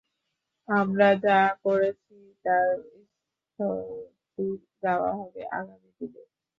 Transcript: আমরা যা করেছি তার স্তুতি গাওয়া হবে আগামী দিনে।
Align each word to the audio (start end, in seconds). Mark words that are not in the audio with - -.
আমরা 0.67 1.09
যা 1.25 1.39
করেছি 1.63 2.15
তার 2.45 2.67
স্তুতি 3.49 4.47
গাওয়া 4.83 5.11
হবে 5.19 5.41
আগামী 5.57 5.89
দিনে। 5.97 6.21